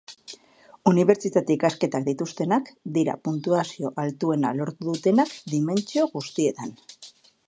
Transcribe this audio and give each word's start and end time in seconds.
Unibertsitate-ikasketak 0.91 2.07
dituztenak 2.07 2.71
dira 2.95 3.15
puntuazio 3.27 3.91
altuena 4.05 4.55
lortu 4.61 4.87
dutenak 4.89 5.37
dimentsio 5.55 6.07
guztietan. 6.17 6.75